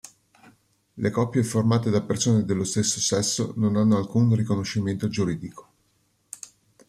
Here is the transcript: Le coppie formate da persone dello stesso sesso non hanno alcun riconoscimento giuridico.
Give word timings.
Le 0.95 1.11
coppie 1.11 1.43
formate 1.43 1.91
da 1.91 2.01
persone 2.01 2.43
dello 2.43 2.63
stesso 2.63 2.99
sesso 2.99 3.53
non 3.57 3.75
hanno 3.75 3.97
alcun 3.97 4.33
riconoscimento 4.35 5.07
giuridico. 5.07 5.67